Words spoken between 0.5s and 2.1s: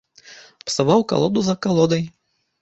Псаваў калоду за калодай.